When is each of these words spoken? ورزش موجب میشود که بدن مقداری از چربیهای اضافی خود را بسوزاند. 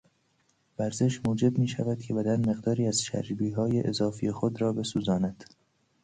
ورزش 0.79 1.19
موجب 1.25 1.57
میشود 1.57 2.01
که 2.01 2.13
بدن 2.13 2.49
مقداری 2.49 2.87
از 2.87 3.01
چربیهای 3.01 3.87
اضافی 3.87 4.31
خود 4.31 4.61
را 4.61 4.73
بسوزاند. 4.73 5.43